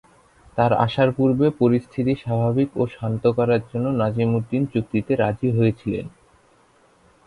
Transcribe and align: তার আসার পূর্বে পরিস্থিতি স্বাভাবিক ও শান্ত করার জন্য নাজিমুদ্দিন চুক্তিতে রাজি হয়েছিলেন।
তার 0.57 0.71
আসার 0.85 1.09
পূর্বে 1.17 1.47
পরিস্থিতি 1.61 2.13
স্বাভাবিক 2.23 2.69
ও 2.75 2.93
শান্ত 2.95 3.23
করার 3.37 3.61
জন্য 3.69 3.87
নাজিমুদ্দিন 4.01 4.63
চুক্তিতে 4.73 5.11
রাজি 5.15 5.49
হয়েছিলেন। 5.57 6.05